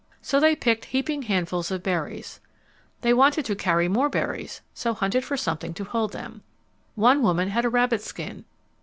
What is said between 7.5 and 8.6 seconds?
a rabbit skin.